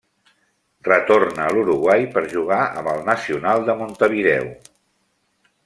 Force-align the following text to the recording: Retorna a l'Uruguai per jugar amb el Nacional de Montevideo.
Retorna 0.87 1.43
a 1.47 1.51
l'Uruguai 1.57 2.07
per 2.15 2.23
jugar 2.33 2.59
amb 2.81 2.91
el 2.95 3.05
Nacional 3.11 3.63
de 3.69 3.77
Montevideo. 3.83 4.51